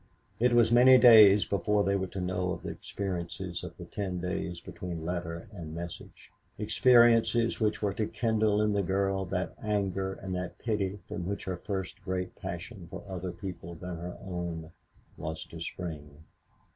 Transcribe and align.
It 0.39 0.53
was 0.53 0.71
many 0.71 0.97
days 0.97 1.45
before 1.45 1.83
they 1.83 1.95
were 1.95 2.07
to 2.07 2.19
know 2.19 2.49
of 2.53 2.63
the 2.63 2.71
experiences 2.71 3.63
of 3.63 3.77
the 3.77 3.85
ten 3.85 4.19
days 4.19 4.59
between 4.59 5.05
letter 5.05 5.47
and 5.51 5.75
message, 5.75 6.31
experiences 6.57 7.59
which 7.61 7.83
were 7.83 7.93
to 7.93 8.07
kindle 8.07 8.63
in 8.63 8.73
the 8.73 8.81
girl 8.81 9.25
that 9.25 9.53
anger 9.61 10.13
and 10.15 10.33
that 10.33 10.57
pity 10.57 10.97
from 11.07 11.27
which 11.27 11.43
her 11.45 11.57
first 11.57 12.03
great 12.03 12.35
passion 12.35 12.87
for 12.89 13.03
other 13.07 13.31
people 13.31 13.75
than 13.75 13.97
her 13.97 14.17
own 14.23 14.71
was 15.17 15.45
to 15.45 15.59
spring. 15.59 16.23